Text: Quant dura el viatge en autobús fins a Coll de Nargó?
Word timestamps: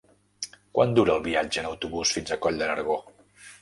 Quant 0.77 0.95
dura 1.01 1.13
el 1.17 1.23
viatge 1.29 1.63
en 1.65 1.71
autobús 1.75 2.17
fins 2.19 2.35
a 2.39 2.43
Coll 2.47 2.63
de 2.65 2.75
Nargó? 2.75 3.03